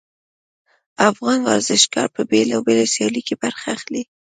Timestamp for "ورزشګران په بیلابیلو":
1.43-2.91